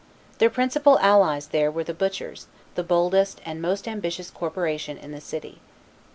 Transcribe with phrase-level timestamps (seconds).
[0.39, 5.21] Their principal allies there were the butchers, the boldest and most ambitious corporation in the
[5.21, 5.61] city.